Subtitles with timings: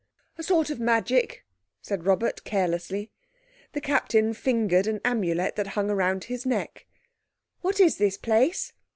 [0.35, 1.45] "A sort of magic,"
[1.79, 3.11] said Robert carelessly.
[3.73, 6.87] The Captain fingered an Amulet that hung round his neck.
[7.61, 8.73] "What is this place?"